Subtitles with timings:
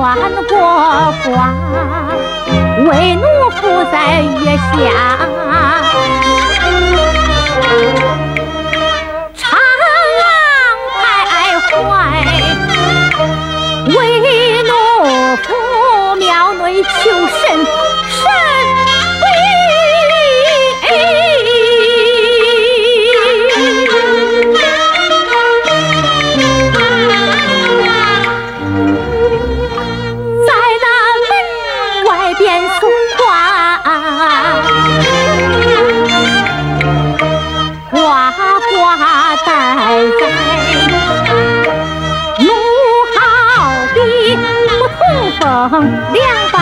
[0.00, 0.16] 穿
[0.48, 0.56] 过
[1.26, 1.52] 卦，
[2.88, 3.60] 为奴伏
[3.92, 4.72] 在月下，
[9.36, 9.38] 常
[10.96, 11.04] 徘
[11.68, 11.70] 徊，
[13.84, 13.92] 为
[14.62, 14.72] 奴
[15.36, 15.44] 伏
[16.16, 16.24] 庙
[16.54, 16.88] 内求
[39.44, 39.50] 神。
[46.12, 46.54] 两半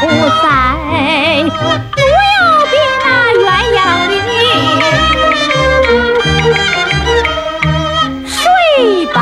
[0.00, 0.02] 不
[0.42, 0.44] 在，
[1.52, 2.38] 不要
[2.70, 2.72] 比
[3.02, 3.78] 那鸳鸯
[4.08, 4.12] 里，
[8.26, 8.32] 谁
[9.12, 9.16] 把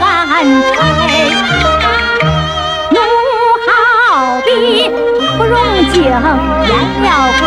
[0.00, 0.32] 安
[0.72, 0.76] 拆？
[2.90, 2.96] 奴
[3.66, 3.68] 好
[4.44, 4.48] 比
[5.36, 5.54] 不容
[5.92, 7.06] 镜，艳了
[7.40, 7.42] 光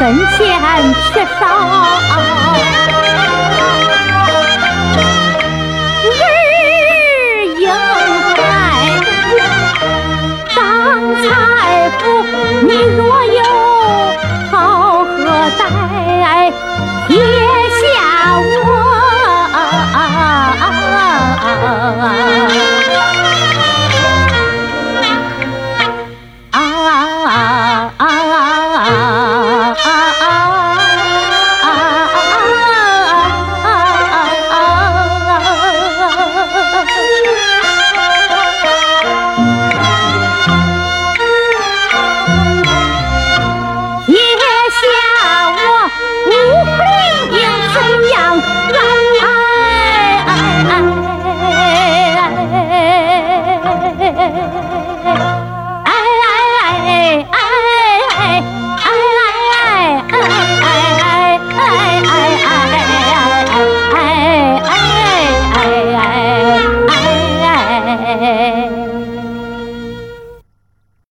[0.00, 2.49] 坟前缺少。